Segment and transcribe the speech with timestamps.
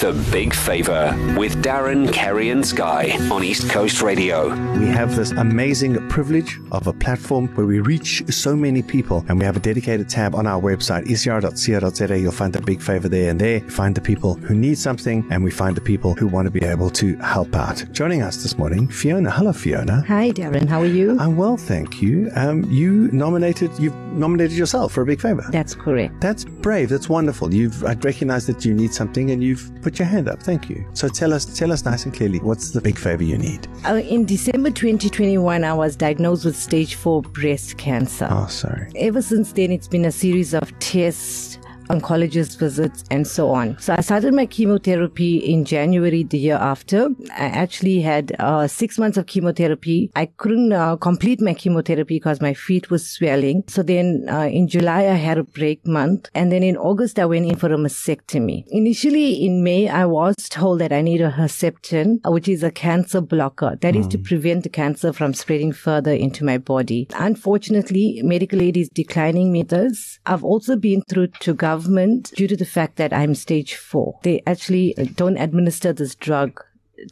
[0.00, 4.50] The Big Favor with Darren, Kerry, and Sky on East Coast Radio.
[4.78, 9.38] We have this amazing privilege of a platform where we reach so many people, and
[9.38, 12.18] we have a dedicated tab on our website, ecr.co.za.
[12.18, 15.26] You'll find the big favor there, and there you find the people who need something,
[15.30, 17.82] and we find the people who want to be able to help out.
[17.92, 19.30] Joining us this morning, Fiona.
[19.30, 20.04] Hello, Fiona.
[20.08, 20.68] Hi, Darren.
[20.68, 21.18] How are you?
[21.18, 22.30] I'm well, thank you.
[22.36, 25.46] Um, you nominated, you've nominated yourself for a big favor.
[25.52, 26.20] That's correct.
[26.20, 26.90] That's brave.
[26.90, 27.54] That's wonderful.
[27.54, 30.42] You've I recognize that you need something, and you've put your hand up.
[30.42, 30.84] Thank you.
[30.94, 33.68] So tell us, tell us nice and clearly, what's the big favor you need?
[33.86, 38.26] Uh, in December 2021, I was diagnosed with stage four breast cancer.
[38.28, 38.90] Oh, sorry.
[38.96, 41.55] Ever since then, it's been a series of tests
[41.88, 43.78] oncologist visits and so on.
[43.78, 47.08] So I started my chemotherapy in January the year after.
[47.32, 50.10] I actually had uh, six months of chemotherapy.
[50.16, 53.64] I couldn't uh, complete my chemotherapy because my feet was swelling.
[53.68, 57.26] So then uh, in July I had a break month and then in August I
[57.26, 58.64] went in for a mastectomy.
[58.68, 63.20] Initially in May I was told that I need a Herceptin, which is a cancer
[63.20, 63.76] blocker.
[63.80, 64.00] That mm.
[64.00, 67.08] is to prevent the cancer from spreading further into my body.
[67.14, 70.18] Unfortunately, medical aid is declining methods.
[70.26, 74.18] I've also been through to government government, due to the fact that I'm stage four,
[74.22, 76.62] they actually don't administer this drug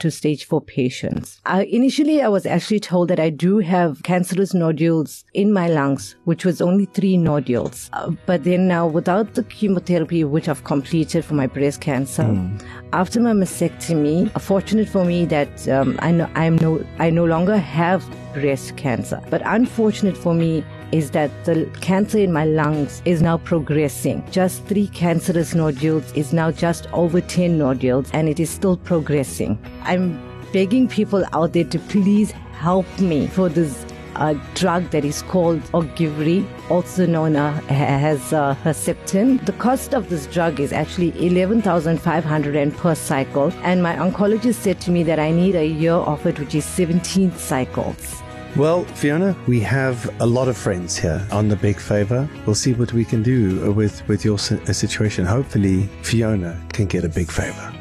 [0.01, 1.41] to stage four patients.
[1.45, 6.17] Uh, initially, I was actually told that I do have cancerous nodules in my lungs,
[6.25, 7.91] which was only three nodules.
[7.93, 12.67] Uh, but then now, without the chemotherapy, which I've completed for my breast cancer, mm.
[12.93, 17.25] after my mastectomy, uh, fortunate for me that um, I know I'm no I no
[17.25, 19.21] longer have breast cancer.
[19.31, 24.25] But unfortunate for me is that the cancer in my lungs is now progressing.
[24.31, 29.59] Just three cancerous nodules is now just over 10 nodules and it is still progressing.
[29.83, 30.21] I'm
[30.53, 33.85] begging people out there to please help me for this
[34.17, 39.45] uh, drug that is called Ogivri, also known uh, as uh, Herceptin.
[39.45, 44.91] The cost of this drug is actually 11,500 per cycle, and my oncologist said to
[44.91, 48.23] me that I need a year of it, which is 17 cycles.
[48.57, 52.29] Well, Fiona, we have a lot of friends here on the Big Favor.
[52.47, 55.27] We'll see what we can do with, with your situation.
[55.27, 57.74] Hopefully, Fiona can get a big favor.